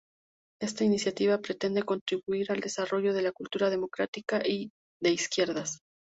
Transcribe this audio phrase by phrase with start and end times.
[0.59, 5.77] Esta iniciativa pretende contribuir al desarrollo de la cultura democrática y de izquierdas.